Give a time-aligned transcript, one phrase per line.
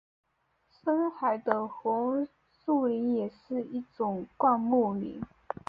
[0.87, 5.21] 沿海的红树林也是一种灌木林。